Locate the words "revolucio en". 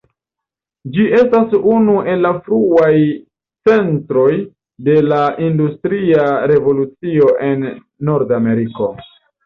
6.57-7.73